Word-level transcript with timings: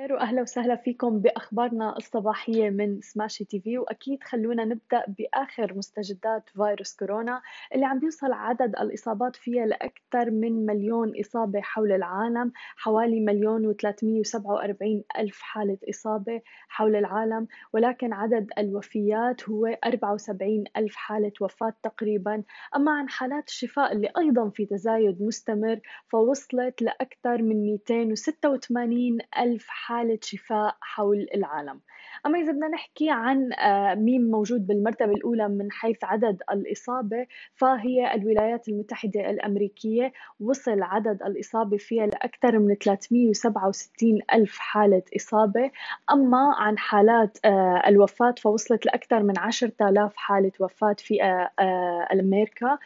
خير 0.00 0.12
وأهلا 0.12 0.42
وسهلا 0.42 0.76
فيكم 0.76 1.18
بأخبارنا 1.18 1.96
الصباحية 1.96 2.70
من 2.70 3.00
سماشي 3.00 3.44
تي 3.44 3.60
في 3.60 3.78
وأكيد 3.78 4.22
خلونا 4.22 4.64
نبدأ 4.64 5.04
بآخر 5.08 5.74
مستجدات 5.74 6.48
فيروس 6.48 6.96
كورونا 6.96 7.42
اللي 7.74 7.86
عم 7.86 7.98
بيوصل 7.98 8.32
عدد 8.32 8.76
الإصابات 8.80 9.36
فيها 9.36 9.66
لأكثر 9.66 10.30
من 10.30 10.66
مليون 10.66 11.12
إصابة 11.20 11.60
حول 11.60 11.92
العالم. 11.92 12.52
حوالي 12.76 13.20
مليون 13.20 13.74
و347 13.74 15.18
ألف 15.18 15.40
حالة 15.40 15.78
إصابة 15.90 16.40
حول 16.68 16.96
العالم. 16.96 17.46
ولكن 17.72 18.12
عدد 18.12 18.50
الوفيات 18.58 19.48
هو 19.48 19.66
74 19.66 20.64
ألف 20.76 20.94
حالة 20.94 21.32
وفاة 21.40 21.74
تقريبا. 21.82 22.42
أما 22.76 22.92
عن 22.92 23.08
حالات 23.08 23.48
الشفاء 23.48 23.92
اللي 23.92 24.08
أيضا 24.18 24.48
في 24.48 24.66
تزايد 24.66 25.22
مستمر 25.22 25.80
فوصلت 26.08 26.82
لأكثر 26.82 27.42
من 27.42 27.62
286 27.64 29.18
ألف 29.38 29.66
حالة 29.68 29.89
حالة 29.90 30.18
شفاء 30.22 30.76
حول 30.80 31.26
العالم. 31.34 31.80
أما 32.26 32.38
إذا 32.38 32.52
بدنا 32.52 32.68
نحكي 32.68 33.10
عن 33.10 33.52
آه، 33.52 33.94
مين 33.94 34.30
موجود 34.30 34.66
بالمرتبة 34.66 35.12
الأولى 35.12 35.48
من 35.48 35.72
حيث 35.72 36.04
عدد 36.04 36.42
الإصابة 36.52 37.26
فهي 37.54 38.14
الولايات 38.14 38.68
المتحدة 38.68 39.30
الأمريكية 39.30 40.12
وصل 40.40 40.82
عدد 40.82 41.22
الإصابة 41.22 41.76
فيها 41.76 42.06
لأكثر 42.06 42.58
من 42.58 42.74
367 42.74 44.20
ألف 44.34 44.58
حالة 44.58 45.02
إصابة. 45.16 45.70
أما 46.12 46.54
عن 46.58 46.78
حالات 46.78 47.38
آه، 47.44 47.82
الوفاة 47.86 48.34
فوصلت 48.42 48.86
لأكثر 48.86 49.22
من 49.22 49.38
10000 49.38 50.16
حالة 50.16 50.52
وفاة 50.60 50.96
في 50.98 51.22
آه، 51.22 52.08
أمريكا. 52.12 52.78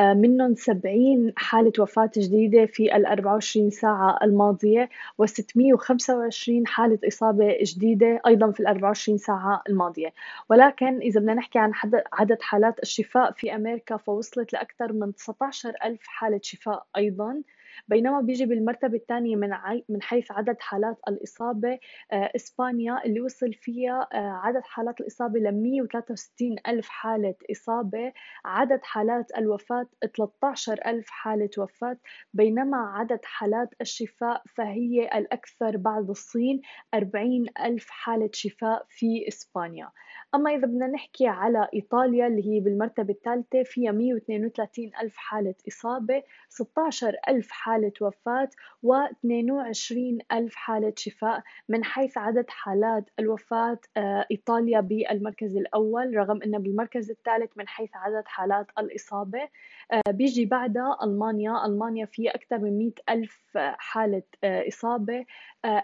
منهم 0.00 0.54
70 0.54 1.32
حالة 1.36 1.72
وفاة 1.78 2.10
جديدة 2.16 2.66
في 2.66 2.96
ال 2.96 3.06
24 3.06 3.70
ساعة 3.70 4.18
الماضية 4.22 4.88
و625 5.22 6.51
24 6.52 6.66
حالة 6.66 6.98
إصابة 7.08 7.56
جديدة 7.62 8.20
أيضا 8.26 8.50
في 8.52 8.60
ال 8.60 8.66
24 8.66 9.18
ساعة 9.18 9.62
الماضية. 9.68 10.14
ولكن 10.50 10.98
إذا 10.98 11.20
بدنا 11.20 11.34
نحكي 11.34 11.58
عن 11.58 11.72
عدد 12.12 12.42
حالات 12.42 12.78
الشفاء 12.82 13.32
في 13.32 13.54
أمريكا 13.54 13.96
فوصلت 13.96 14.52
لأكثر 14.52 14.92
من 14.92 15.14
19 15.14 15.72
ألف 15.84 16.00
حالة 16.06 16.40
شفاء 16.42 16.86
أيضا. 16.96 17.42
بينما 17.88 18.20
بيجي 18.20 18.46
بالمرتبة 18.46 18.96
الثانية 18.96 19.36
من 19.36 19.50
من 19.88 20.02
حيث 20.02 20.32
عدد 20.32 20.56
حالات 20.60 20.96
الإصابة 21.08 21.78
آه، 22.12 22.30
إسبانيا 22.36 23.04
اللي 23.04 23.20
وصل 23.20 23.52
فيها 23.54 24.08
آه، 24.12 24.40
عدد 24.44 24.62
حالات 24.64 25.00
الإصابة 25.00 25.40
ل 25.40 25.62
163 25.62 26.56
ألف 26.68 26.88
حالة 26.88 27.34
إصابة 27.50 28.12
عدد 28.44 28.80
حالات 28.82 29.26
الوفاة 29.38 29.86
13 30.16 30.80
ألف 30.86 31.10
حالة 31.10 31.50
وفاة 31.58 31.98
بينما 32.34 32.76
عدد 32.76 33.20
حالات 33.24 33.68
الشفاء 33.80 34.42
فهي 34.56 35.10
الأكثر 35.14 35.76
بعد 35.76 36.10
الصين 36.10 36.60
40 36.94 37.46
ألف 37.64 37.86
حالة 37.90 38.30
شفاء 38.32 38.86
في 38.88 39.28
إسبانيا. 39.28 39.90
أما 40.34 40.50
إذا 40.50 40.66
بدنا 40.66 40.86
نحكي 40.86 41.26
على 41.26 41.68
إيطاليا 41.74 42.26
اللي 42.26 42.46
هي 42.48 42.60
بالمرتبة 42.60 43.14
الثالثة 43.14 43.62
فيها 43.62 43.92
132 43.92 44.90
ألف 45.02 45.16
حالة 45.16 45.54
إصابة 45.68 46.22
16 46.48 47.16
ألف 47.28 47.50
حالة 47.62 47.92
وفاة 48.00 48.48
و22 48.86 49.96
ألف 50.32 50.54
حالة 50.54 50.92
شفاء 50.96 51.42
من 51.68 51.84
حيث 51.84 52.18
عدد 52.18 52.50
حالات 52.50 53.10
الوفاة 53.18 53.78
آه، 53.96 54.26
إيطاليا 54.30 54.80
بالمركز 54.80 55.56
الأول 55.56 56.16
رغم 56.16 56.42
أنها 56.42 56.58
بالمركز 56.58 57.10
الثالث 57.10 57.50
من 57.56 57.68
حيث 57.68 57.90
عدد 57.94 58.22
حالات 58.26 58.66
الإصابة 58.78 59.48
آه، 59.92 60.10
بيجي 60.10 60.44
بعدها 60.46 60.98
ألمانيا. 61.02 61.66
ألمانيا 61.66 62.06
فيها 62.06 62.34
أكثر 62.34 62.58
من 62.58 62.78
100 62.78 62.92
ألف 63.08 63.58
حالة 63.78 64.22
آه، 64.44 64.68
إصابة 64.68 65.24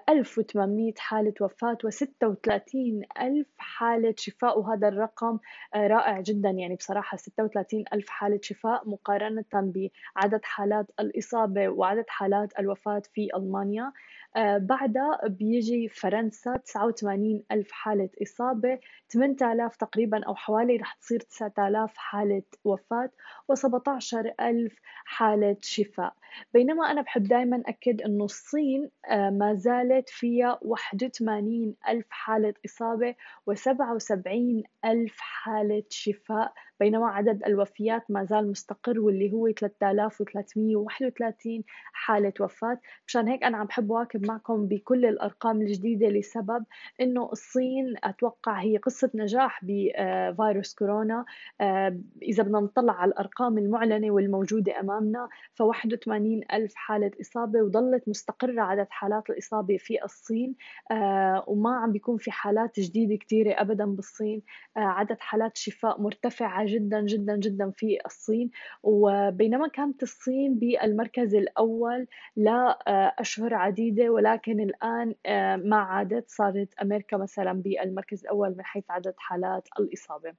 1800 0.08 0.92
حالة 0.98 1.34
وفاة 1.40 1.78
و36 1.86 3.02
ألف 3.20 3.46
حالة 3.58 4.14
شفاء 4.18 4.58
وهذا 4.58 4.88
الرقم 4.88 5.38
رائع 5.76 6.20
جدا. 6.20 6.50
يعني 6.50 6.74
بصراحة 6.74 7.16
36 7.16 7.84
ألف 7.92 8.08
حالة 8.08 8.40
شفاء 8.42 8.88
مقارنة 8.88 9.44
بعدد 9.52 10.40
حالات 10.44 10.86
الإصابة. 11.00 11.67
وعدد 11.68 12.04
حالات 12.08 12.58
الوفاة 12.58 13.02
في 13.14 13.28
ألمانيا. 13.36 13.92
آه، 14.36 14.58
بعدها 14.58 15.20
بيجي 15.28 15.88
فرنسا 15.88 16.56
89 16.56 17.42
ألف 17.52 17.72
حالة 17.72 18.08
إصابة 18.22 18.78
8000 19.08 19.76
تقريبا 19.76 20.24
أو 20.24 20.34
حوالي 20.34 20.76
رح 20.76 20.94
تصير 20.94 21.20
9000 21.20 21.96
حالة 21.96 22.42
وفاة 22.64 23.10
و17 23.52 24.14
ألف 24.40 24.74
حالة 25.04 25.56
شفاء. 25.62 26.14
بينما 26.54 26.90
أنا 26.90 27.02
بحب 27.02 27.22
دائما 27.22 27.62
أكد 27.66 28.02
أنه 28.02 28.24
الصين 28.24 28.90
آه، 29.10 29.30
ما 29.30 29.54
زالت 29.54 30.08
فيها 30.08 30.58
81 30.62 31.74
ألف 31.88 32.06
حالة 32.10 32.54
إصابة 32.66 33.14
و77 33.50 34.62
ألف 34.84 35.16
حالة 35.20 35.82
شفاء. 35.90 36.52
بينما 36.80 37.06
عدد 37.06 37.42
الوفيات 37.46 38.10
ما 38.10 38.24
زال 38.24 38.50
مستقر 38.50 39.00
واللي 39.00 39.32
هو 39.32 39.50
3331 39.50 41.64
حالة 41.92 42.32
وفاة. 42.40 42.80
مشان 43.06 43.28
هيك 43.28 43.44
أنا 43.44 43.58
عم 43.58 43.66
بحب 43.66 43.90
واكب 43.90 44.26
معكم 44.26 44.66
بكل 44.66 45.06
الأرقام 45.06 45.62
الجديدة 45.62 46.08
لسبب 46.08 46.64
إنه 47.00 47.28
الصين 47.32 47.94
أتوقع 48.04 48.60
هي 48.60 48.76
قصة 48.76 49.10
نجاح 49.14 49.60
بفيروس 49.64 50.74
كورونا. 50.74 51.24
آه، 51.60 51.98
إذا 52.22 52.42
بدنا 52.42 52.60
نطلع 52.60 52.92
على 52.92 53.08
الأرقام 53.08 53.58
المعلنة 53.58 54.10
والموجودة 54.10 54.80
أمامنا 54.80 55.28
ف 55.54 55.60
81 55.60 56.40
ألف 56.52 56.74
حالة 56.74 57.10
إصابة 57.20 57.62
وظلت 57.62 58.08
مستقرة 58.08 58.62
عدد 58.62 58.86
حالات 58.90 59.30
الإصابة 59.30 59.76
في 59.76 60.04
الصين. 60.04 60.54
آه، 60.90 61.44
وما 61.46 61.76
عم 61.76 61.92
بيكون 61.92 62.16
في 62.16 62.30
حالات 62.30 62.80
جديدة 62.80 63.16
كثيرة 63.16 63.60
أبدا 63.60 63.84
بالصين. 63.84 64.42
آه، 64.76 64.80
عدد 64.80 65.16
حالات 65.20 65.56
الشفاء 65.56 66.00
مرتفعة 66.00 66.67
جدا 66.68 67.00
جدا 67.00 67.36
جدا 67.36 67.70
في 67.70 67.98
الصين. 68.06 68.50
وبينما 68.82 69.68
كانت 69.68 70.02
الصين 70.02 70.58
بالمركز 70.58 71.34
الأول 71.34 72.06
لأشهر 72.36 73.54
عديدة 73.54 74.10
ولكن 74.10 74.60
الآن 74.60 75.14
آه، 75.26 75.56
ما 75.56 75.76
عادت 75.76 76.30
صارت 76.30 76.68
أمريكا 76.82 77.16
مثلا 77.16 77.52
بالمركز 77.52 78.20
الأول 78.24 78.50
من 78.56 78.64
حيث 78.64 78.84
عدد 78.90 79.14
حالات 79.18 79.68
الإصابة. 79.80 80.32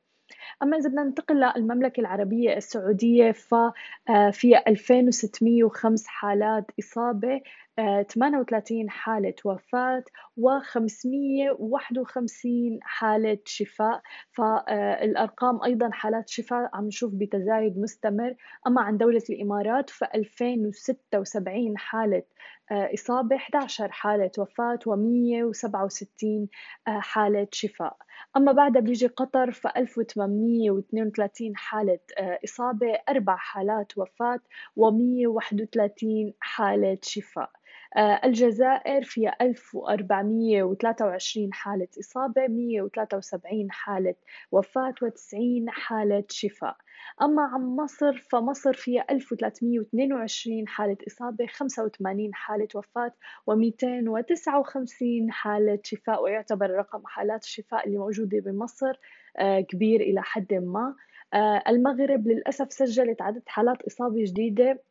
أما 0.64 0.78
إذا 0.78 0.90
بدنا 0.90 1.04
ننتقل 1.04 1.36
للمملكة 1.56 2.02
العربية 2.02 2.58
السعودية 2.58 3.32
ففيها 3.32 4.58
آه، 4.68 4.70
2605 4.70 6.04
حالات 6.08 6.66
إصابة 6.80 7.42
آه، 7.80 8.02
38 8.02 8.90
حالة 8.90 9.34
وفاة 9.46 10.04
و551 10.40 12.80
حالة 12.82 13.38
شفاء. 13.46 14.02
فالأرقام 14.32 15.56
آه، 15.56 15.66
أيضا 15.66 15.90
حالات 15.92 16.30
شفاء 16.30 16.70
عم 16.74 16.86
نشوف 16.86 17.14
بتزايد 17.14 17.80
مستمر. 17.80 18.36
أما 18.68 18.82
عن 18.82 18.98
دولة 18.98 19.24
الإمارات 19.30 19.90
ف2076 19.90 21.74
حالة 21.76 22.24
إصابة 22.72 23.36
11 23.36 23.92
حالة 23.92 24.32
وفاة 24.38 24.80
و167 24.88 26.48
حالة 26.88 27.48
شفاء. 27.52 27.98
أما 28.38 28.52
بعدها 28.52 28.82
بيجي 28.82 29.08
قطر 29.08 29.52
ف1800 29.52 30.18
132 30.40 31.56
حالة 31.58 32.00
آه، 32.18 32.40
إصابة 32.46 33.00
أربع 33.10 33.36
حالات 33.36 33.98
وفاة 33.98 34.40
و 34.76 34.92
131 34.92 36.34
حالة 36.40 36.98
شفاء. 37.04 37.59
الجزائر 37.98 39.04
فيها 39.04 39.36
1423 39.42 41.54
حالة 41.54 41.88
إصابة 42.00 42.48
173 42.48 43.72
حالة 43.72 44.16
وفاة 44.52 44.94
و90 45.04 45.70
حالة 45.70 46.24
شفاء. 46.30 46.76
أما 47.22 47.42
عن 47.42 47.62
مصر 47.62 48.14
فمصر 48.32 48.74
فيها 48.74 49.06
1322 49.10 50.68
حالة 50.68 50.98
إصابة 51.08 51.48
85 51.48 52.34
حالة 52.34 52.68
وفاة 52.76 53.14
و259 53.52 55.30
حالة 55.30 55.80
شفاء. 55.84 56.24
ويعتبر 56.24 56.70
رقم 56.70 57.02
حالات 57.06 57.44
الشفاء 57.44 57.88
اللي 57.88 57.98
موجودة 57.98 58.40
بمصر 58.40 58.94
آه، 59.40 59.60
كبير 59.60 60.02
إلى 60.02 60.22
حد 60.22 60.54
ما. 60.54 60.96
آه، 61.34 61.64
المغرب 61.68 62.28
للأسف 62.28 62.74
سجلت 62.74 63.22
عدد 63.22 63.44
حالات 63.48 63.82
إصابة 63.82 64.24
جديدة 64.24 64.72
آه، 64.72 64.89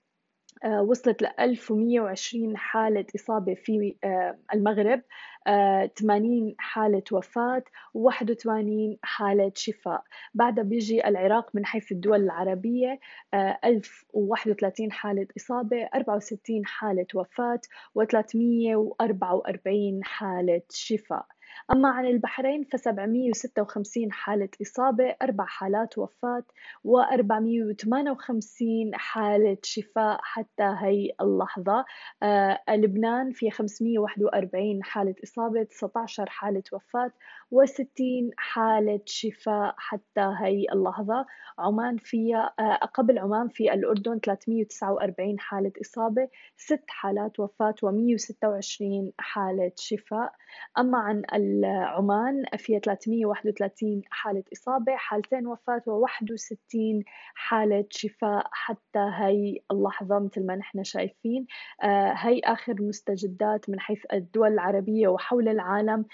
وصلت 0.67 1.23
ل 1.23 1.27
1120 1.41 2.57
حالة 2.57 3.05
إصابة 3.17 3.55
في 3.55 3.97
آه، 4.05 4.39
المغرب 4.55 5.03
80 5.97 6.49
آه، 6.49 6.55
حالة 6.59 7.03
وفاة 7.13 7.65
و81 7.99 8.97
حالة 9.03 9.53
شفاء. 9.55 10.03
بعدها 10.35 10.65
بيجي 10.65 11.09
العراق 11.09 11.51
من 11.55 11.67
حيث 11.67 11.93
الدول 11.93 12.21
العربية 12.23 12.99
1031 13.65 14.93
حالة 14.93 15.27
إصابة 15.37 15.89
64 15.95 16.67
حالة 16.67 17.07
وفاة 17.15 17.61
و344 17.99 20.01
حالة 20.03 20.63
شفاء. 20.71 21.27
أما 21.73 21.89
عن 21.89 22.07
البحرين 22.07 22.65
ف 22.65 22.77
756 22.81 24.13
حالة 24.13 24.49
إصابة 24.63 25.17
أربع 25.23 25.45
حالات 25.45 25.99
وفاة 25.99 26.45
و 26.85 26.99
458 27.01 28.91
حالة 28.95 29.57
شفاء 29.63 30.19
حتى 30.23 30.75
هي 30.81 31.11
اللحظة. 31.21 31.85
آه 32.23 32.59
لبنان 32.69 33.33
في 33.33 33.51
541 33.51 34.85
حالة 34.85 35.15
إصابة 35.25 35.63
19 35.63 36.27
حالة 36.31 36.63
وفاة 36.73 37.13
و60 37.55 38.31
حالة 38.39 39.01
شفاء 39.07 39.75
حتى 39.79 40.35
هي 40.41 40.65
اللحظة. 40.73 41.27
عمان 41.59 41.97
فيها 41.97 42.55
آه 42.61 42.75
قبل 42.95 43.19
عمان 43.19 43.49
في 43.49 43.73
الأردن 43.75 44.19
349 44.21 45.41
حالة 45.41 45.73
إصابة 45.81 46.29
ست 46.57 46.85
حالات 46.89 47.41
وفاة 47.41 47.75
و126 47.85 49.11
حالة 49.19 49.73
شفاء. 49.77 50.33
أما 50.79 50.99
عن 50.99 51.23
عمان 51.65 52.45
فيها 52.59 52.79
331 52.79 54.03
حالة 54.11 54.45
إصابة 54.53 54.97
حالتين 54.97 55.47
وفاة 55.47 55.83
و61 55.89 57.03
حالة 57.35 57.85
شفاء. 57.91 58.47
حتى 58.53 59.11
هي 59.15 59.59
اللحظة 59.71 60.19
مثل 60.19 60.47
ما 60.47 60.57
نحن 60.57 60.85
شايفين 60.85 61.47
آه 61.83 62.13
هي 62.17 62.41
آخر 62.41 62.83
مستجدات 62.83 63.71
من 63.71 63.81
حيث 63.81 64.03
الدول 64.13 64.53
العربية 64.53 65.09
وحول 65.09 65.49
العالم 65.49 66.05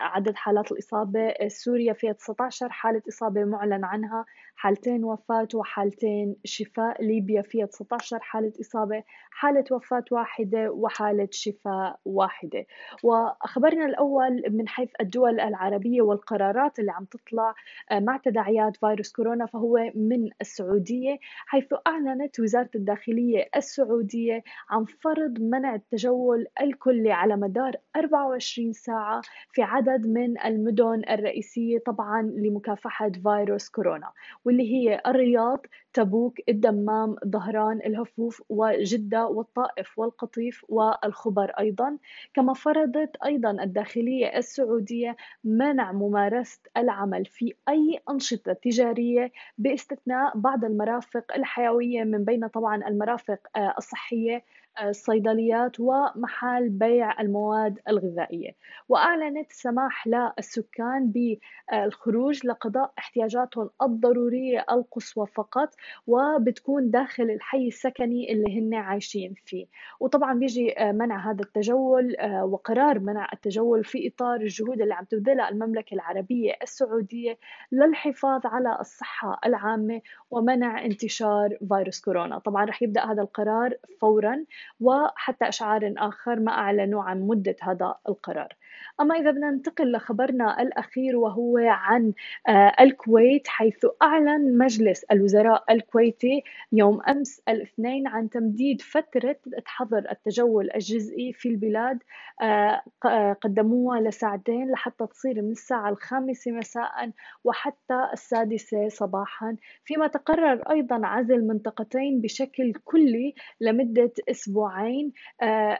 بعدد 0.00 0.36
حالات 0.36 0.72
الإصابة. 0.72 1.34
سوريا 1.48 1.92
فيها 1.92 2.12
19 2.12 2.68
حالة 2.68 3.02
إصابة 3.08 3.44
معلن 3.44 3.84
عنها. 3.84 4.24
حالتين 4.56 5.04
وفاة 5.04 5.48
وحالتين 5.54 6.36
شفاء. 6.44 7.04
ليبيا 7.04 7.42
فيها 7.42 7.66
19 7.66 8.18
حالة 8.20 8.52
إصابة. 8.60 9.02
حالة 9.30 9.64
وفاة 9.70 10.04
واحدة 10.10 10.70
وحالة 10.70 11.28
شفاء 11.30 12.00
واحدة. 12.04 12.66
وأخبرنا 13.02 13.86
الأول 13.86 14.42
من 14.50 14.68
حيث 14.68 14.90
الدول 15.00 15.40
العربية 15.40 16.02
والقرارات 16.02 16.78
اللي 16.78 16.92
عم 16.92 17.04
تطلع 17.04 17.54
آه، 17.90 17.98
مع 17.98 18.16
تداعيات 18.16 18.76
فيروس 18.76 19.12
كورونا 19.12 19.46
فهو 19.46 19.90
من 19.94 20.28
السعودية 20.40 21.18
حيث 21.46 21.74
أعلنت 21.86 22.40
وزارة 22.40 22.70
الداخلية 22.74 23.48
السعودية 23.56 24.42
عن 24.70 24.84
فرض 24.84 25.40
منع 25.40 25.74
التجول 25.74 26.46
الكلي 26.60 27.12
على 27.12 27.36
مدار 27.36 27.72
24 27.96 28.72
ساعة 28.72 29.20
في 29.52 29.62
عدد 29.62 29.89
من 29.98 30.40
المدن 30.44 31.02
الرئيسية 31.10 31.78
طبعا 31.78 32.22
لمكافحة 32.22 33.10
فيروس 33.10 33.68
كورونا 33.68 34.12
واللي 34.44 34.72
هي 34.72 35.00
الرياض 35.06 35.66
تبوك 35.92 36.38
الدمام 36.48 37.16
ظهران 37.26 37.80
الهفوف 37.86 38.42
وجدة 38.48 39.26
والطائف 39.26 39.98
والقطيف 39.98 40.64
والخبر 40.68 41.50
أيضا. 41.50 41.98
كما 42.34 42.54
فرضت 42.54 43.16
أيضا 43.24 43.50
الداخلية 43.50 44.36
السعودية 44.38 45.16
منع 45.44 45.92
ممارسة 45.92 46.60
العمل 46.76 47.24
في 47.24 47.54
أي 47.68 48.00
أنشطة 48.10 48.52
تجارية 48.52 49.32
باستثناء 49.58 50.38
بعض 50.38 50.64
المرافق 50.64 51.24
الحيوية 51.36 52.04
من 52.04 52.24
بين 52.24 52.46
طبعا 52.48 52.76
المرافق 52.88 53.38
آه، 53.56 53.74
الصحية 53.78 54.44
الصيدليات 54.82 55.80
ومحال 55.80 56.68
بيع 56.68 57.20
المواد 57.20 57.78
الغذائية. 57.88 58.50
وأعلنت 58.88 59.50
السماح 59.50 60.06
للسكان 60.06 61.12
بالخروج 61.12 62.46
لقضاء 62.46 62.92
احتياجاتهم 62.98 63.70
الضرورية 63.82 64.64
القصوى 64.72 65.26
فقط. 65.26 65.74
وبتكون 66.06 66.90
داخل 66.90 67.22
الحي 67.22 67.68
السكني 67.68 68.32
اللي 68.32 68.58
هن 68.58 68.74
عايشين 68.74 69.34
فيه. 69.46 69.66
وطبعا 70.00 70.38
بيجي 70.38 70.74
منع 70.80 71.30
هذا 71.30 71.42
التجول 71.42 72.16
وقرار 72.42 72.98
منع 72.98 73.28
التجول 73.32 73.84
في 73.84 74.08
إطار 74.08 74.40
الجهود 74.40 74.80
اللي 74.80 74.94
عم 74.94 75.04
تبذلها 75.04 75.48
المملكة 75.48 75.94
العربية 75.94 76.52
السعودية 76.62 77.38
للحفاظ 77.72 78.46
على 78.46 78.76
الصحة 78.80 79.40
العامة 79.46 80.00
ومنع 80.30 80.84
انتشار 80.84 81.56
فيروس 81.68 82.00
كورونا. 82.00 82.38
طبعا 82.38 82.64
رح 82.64 82.82
يبدأ 82.82 83.04
هذا 83.04 83.22
القرار 83.22 83.74
فورا 84.00 84.44
وحتى 84.80 85.48
أشعار 85.48 85.94
آخر 85.96 86.40
ما 86.40 86.52
أعلنوا 86.52 87.02
عن 87.02 87.20
مدة 87.20 87.56
هذا 87.62 87.94
القرار. 88.08 88.56
أما 89.00 89.14
إذا 89.14 89.30
بدنا 89.30 89.50
ننتقل 89.50 89.92
لخبرنا 89.92 90.62
الأخير 90.62 91.16
وهو 91.16 91.58
عن 91.58 92.12
آه، 92.48 92.72
الكويت 92.80 93.48
حيث 93.48 93.86
أعلن 94.02 94.58
مجلس 94.58 95.04
الوزراء 95.04 95.69
الكويتي 95.70 96.42
يوم 96.72 97.00
أمس 97.02 97.42
الاثنين 97.48 98.06
عن 98.06 98.30
تمديد 98.30 98.80
فترة 98.82 99.36
حظر 99.66 100.10
التجول 100.10 100.70
الجزئي 100.74 101.32
في 101.32 101.48
البلاد. 101.48 101.98
آه، 102.42 102.82
آه، 103.04 103.32
قدموها 103.32 104.00
لساعتين 104.00 104.70
لحتى 104.70 105.06
تصير 105.06 105.42
من 105.42 105.50
الساعة 105.50 105.90
الخامسة 105.90 106.50
مساء 106.50 107.10
وحتى 107.44 108.08
السادسة 108.12 108.88
صباحا. 108.88 109.56
فيما 109.84 110.06
تقرر 110.06 110.70
أيضا 110.70 111.06
عزل 111.06 111.46
منطقتين 111.46 112.20
بشكل 112.20 112.72
كلي 112.84 113.34
لمدة 113.60 114.12
أسبوعين. 114.30 115.12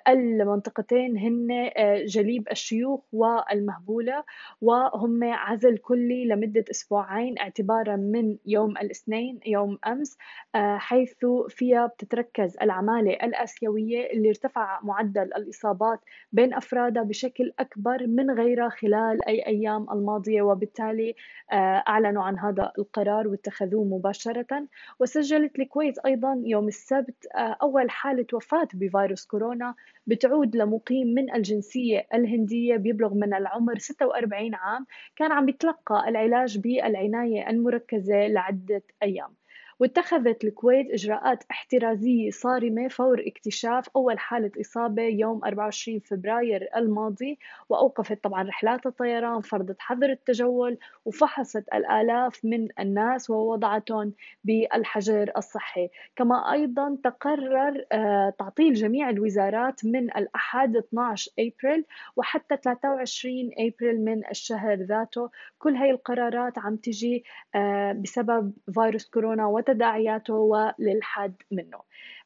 المنطقتين 0.09 1.19
هن 1.19 1.71
جليب 2.07 2.49
الشيوخ 2.51 3.01
والمهبولة 3.13 4.25
وهم 4.61 5.25
عزل 5.25 5.79
كلي 5.79 6.25
لمدة 6.25 6.65
أسبوعين 6.71 7.39
اعتبارا 7.39 7.97
من 7.97 8.37
يوم 8.47 8.77
الاثنين 8.77 9.41
يوم 9.47 9.79
أمس 9.87 10.19
آه، 10.55 10.77
حيث 10.77 11.15
فيها 11.49 11.87
بتتركز 11.87 12.57
العمالة 12.63 13.11
الآسيوية 13.13 14.11
اللي 14.13 14.29
ارتفع 14.29 14.81
معدل 14.83 15.23
الإصابات 15.23 16.01
بين 16.33 16.55
أفرادها 16.55 17.03
بشكل 17.03 17.53
أكبر 17.59 18.07
من 18.07 18.31
غيرها 18.31 18.69
خلال 18.69 19.29
أي 19.29 19.47
أيام 19.47 19.91
الماضية 19.91 20.43
وبالتالي 20.43 21.15
آه، 21.53 21.85
أعلنوا 21.89 22.23
عن 22.23 22.39
هذا 22.39 22.73
القرار 22.79 23.29
واتخذوه 23.29 23.85
مباشرة. 23.85 24.67
وسجلت 25.01 25.59
الكويت 25.59 25.99
أيضا 25.99 26.43
يوم 26.45 26.69
السبت 26.69 27.27
آه، 27.35 27.57
أول 27.63 27.91
حالة 27.91 28.27
وفاة 28.33 28.69
بفيروس 28.75 29.27
كورونا 29.27 29.75
بتعود 30.07 30.57
لمقيم 30.57 31.07
من 31.15 31.35
الجنسية 31.35 32.07
الهندية 32.15 32.77
بيبلغ 32.77 33.15
من 33.15 33.35
العمر 33.35 33.79
46 33.79 34.55
عام. 34.55 34.87
كان 35.17 35.33
عم 35.33 35.47
بيتلقى 35.47 36.09
العلاج 36.09 36.59
بالعناية 36.59 37.51
المركزة 37.51 38.27
لعدة 38.27 38.83
أيام. 39.03 39.40
واتخذت 39.81 40.45
الكويت 40.45 40.91
إجراءات 40.91 41.45
احترازية 41.51 42.31
صارمة 42.31 42.89
فور 42.89 43.23
اكتشاف 43.27 43.89
أول 43.97 44.19
حالة 44.19 44.51
إصابة 44.61 45.03
يوم 45.03 45.45
24 45.45 45.99
فبراير 46.01 46.69
الماضي 46.77 47.39
وأوقفت 47.69 48.25
طبعا 48.25 48.43
رحلات 48.43 48.87
الطيران 48.87 49.41
فرضت 49.41 49.77
حظر 49.79 50.11
التجول 50.11 50.79
وفحصت 51.05 51.65
الآلاف 51.75 52.45
من 52.45 52.69
الناس 52.81 53.31
ووضعتهم 53.31 54.13
بالحجر 54.45 55.33
الصحي. 55.37 55.89
كما 56.17 56.53
أيضا 56.53 56.99
تقرر 57.05 57.85
آه، 57.93 58.35
تعطيل 58.39 58.75
جميع 58.75 59.11
الوزارات 59.11 59.85
من 59.85 60.05
الأحد 60.17 60.77
12 60.77 61.33
أبريل 61.39 61.85
وحتى 62.17 62.57
23 62.57 63.51
أبريل 63.59 64.05
من 64.05 64.27
الشهر 64.31 64.75
ذاته. 64.75 65.31
كل 65.59 65.75
هاي 65.75 65.91
القرارات 65.91 66.59
عم 66.59 66.77
تجي 66.77 67.25
آه، 67.55 67.93
بسبب 67.93 68.53
فيروس 68.75 69.07
كورونا 69.07 69.47
وتداعياته 69.71 70.35
وللحد 70.35 71.35
منه. 71.51 71.79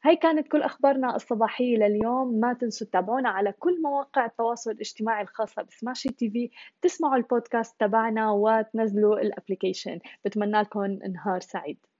هاي 0.03 0.15
كانت 0.15 0.47
كل 0.47 0.61
أخبارنا 0.61 1.15
الصباحية 1.15 1.77
لليوم. 1.77 2.39
ما 2.39 2.53
تنسوا 2.53 2.87
تتابعونا 2.87 3.29
على 3.29 3.51
كل 3.51 3.81
مواقع 3.81 4.25
التواصل 4.25 4.71
الاجتماعي 4.71 5.21
الخاصة 5.23 5.61
بسماشي 5.61 6.09
تي 6.09 6.29
في. 6.29 6.49
تسمعوا 6.81 7.15
البودكاست 7.15 7.79
تبعنا 7.79 8.31
وتنزلوا 8.31 9.19
الابليكيشن 9.19 9.99
بتمنى 10.25 10.61
لكم 10.61 10.85
نهار 11.13 11.39
سعيد. 11.39 11.94